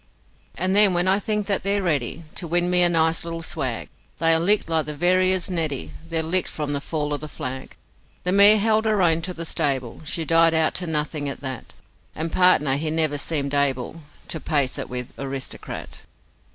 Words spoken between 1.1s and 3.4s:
think that they're ready To win me a nice